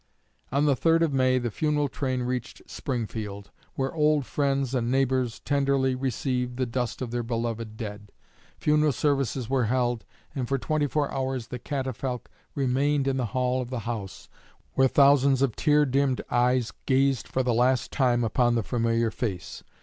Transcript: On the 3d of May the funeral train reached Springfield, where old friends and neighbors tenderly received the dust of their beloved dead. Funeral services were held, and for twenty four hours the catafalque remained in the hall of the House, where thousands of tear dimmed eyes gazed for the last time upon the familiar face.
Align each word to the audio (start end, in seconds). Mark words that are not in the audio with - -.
On 0.51 0.65
the 0.65 0.75
3d 0.75 1.01
of 1.03 1.13
May 1.13 1.37
the 1.37 1.51
funeral 1.51 1.87
train 1.87 2.23
reached 2.23 2.63
Springfield, 2.67 3.51
where 3.75 3.93
old 3.93 4.25
friends 4.25 4.73
and 4.73 4.89
neighbors 4.89 5.39
tenderly 5.41 5.93
received 5.93 6.57
the 6.57 6.65
dust 6.65 7.03
of 7.03 7.11
their 7.11 7.21
beloved 7.21 7.77
dead. 7.77 8.11
Funeral 8.57 8.93
services 8.93 9.47
were 9.47 9.65
held, 9.65 10.03
and 10.33 10.47
for 10.47 10.57
twenty 10.57 10.87
four 10.87 11.13
hours 11.13 11.49
the 11.49 11.59
catafalque 11.59 12.31
remained 12.55 13.07
in 13.07 13.17
the 13.17 13.27
hall 13.37 13.61
of 13.61 13.69
the 13.69 13.81
House, 13.81 14.27
where 14.73 14.87
thousands 14.87 15.43
of 15.43 15.55
tear 15.55 15.85
dimmed 15.85 16.23
eyes 16.31 16.73
gazed 16.87 17.27
for 17.27 17.43
the 17.43 17.53
last 17.53 17.91
time 17.91 18.23
upon 18.23 18.55
the 18.55 18.63
familiar 18.63 19.11
face. 19.11 19.63